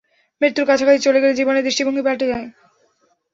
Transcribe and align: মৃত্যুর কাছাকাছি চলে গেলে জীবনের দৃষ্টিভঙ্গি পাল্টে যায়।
মৃত্যুর 0.41 0.65
কাছাকাছি 0.67 0.99
চলে 1.01 1.21
গেলে 1.21 1.33
জীবনের 1.33 1.65
দৃষ্টিভঙ্গি 1.67 2.03
পাল্টে 2.05 2.25
যায়। 2.27 2.47